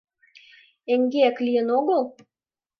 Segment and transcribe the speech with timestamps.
[0.93, 2.01] Эҥгек лийын огыл?